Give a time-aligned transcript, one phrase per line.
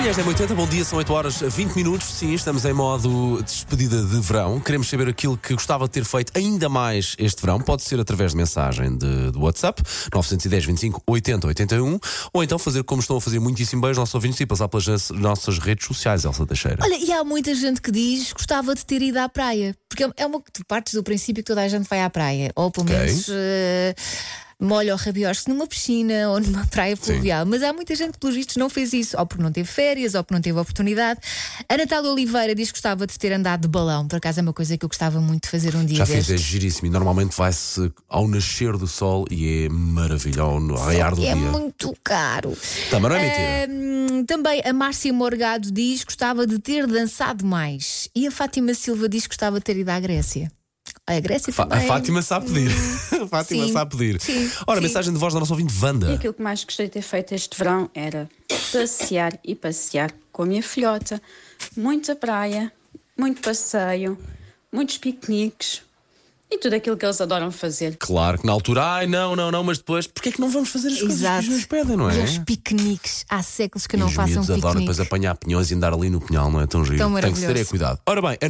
[0.00, 2.08] Manhãs da 80, bom dia, são 8 horas 20 minutos.
[2.08, 4.58] Sim, estamos em modo despedida de verão.
[4.58, 7.60] Queremos saber aquilo que gostava de ter feito ainda mais este verão.
[7.60, 11.98] Pode ser através de mensagem de, de WhatsApp, 910 25 80 81,
[12.32, 15.10] ou então fazer como estão a fazer muitíssimo bem os nossos ouvintes e passar pelas
[15.10, 16.78] nossas redes sociais, Elsa Teixeira.
[16.82, 19.76] Olha, e há muita gente que diz gostava de ter ido à praia.
[19.86, 22.50] Porque é uma que tu partes do princípio que toda a gente vai à praia.
[22.56, 23.94] Ou pelo menos eh,
[24.60, 27.46] molha o rabiosque numa piscina ou numa praia fluvial.
[27.46, 29.18] Mas há muita gente que, pelos vistos, não fez isso.
[29.18, 31.20] Ou porque não teve férias, ou porque não teve oportunidade.
[31.68, 34.06] A Natália Oliveira diz que gostava de ter andado de balão.
[34.06, 36.30] Por acaso é uma coisa que eu gostava muito de fazer um dia Já fiz,
[36.30, 36.86] é giríssimo.
[36.86, 41.34] E normalmente vai-se ao nascer do sol e é maravilhoso, ao no raiar do é
[41.34, 41.36] dia.
[41.36, 42.56] muito caro.
[42.90, 44.24] Também não é mentira.
[44.26, 48.08] Também a Márcia Morgado diz que gostava de ter dançado mais.
[48.14, 50.50] E a Fátima Silva diz que gostava de ter ido à Grécia.
[51.16, 51.88] A Grécia a também.
[51.88, 52.70] Fátima sabe pedir.
[53.22, 53.72] a Fátima Sim.
[53.72, 54.20] sabe pedir.
[54.20, 54.50] Sim.
[54.66, 54.86] Ora, Sim.
[54.86, 56.14] mensagem de voz da nossa ouvinte E Wanda.
[56.14, 58.28] aquilo que mais gostei de ter feito este verão era
[58.72, 61.20] passear e passear com a minha filhota.
[61.76, 62.72] Muita praia,
[63.18, 64.16] muito passeio,
[64.72, 65.82] muitos piqueniques
[66.52, 67.96] e tudo aquilo que eles adoram fazer.
[67.96, 70.68] Claro que na altura, ai não, não, não, mas depois, porquê é que não vamos
[70.68, 71.44] fazer as coisas Exato.
[71.44, 72.18] que nos pedem, não é?
[72.18, 73.24] E os piqueniques.
[73.28, 76.10] Há séculos que E não os façam miúdos adoram depois apanhar pinhões e andar ali
[76.10, 76.98] no pinhal, não é tão giro?
[76.98, 78.00] Tão Tem que se ter é cuidado.
[78.04, 78.48] Ora bem, a